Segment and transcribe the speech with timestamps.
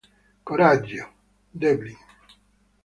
[0.43, 1.07] Coraggio,
[1.53, 1.95] Devlin!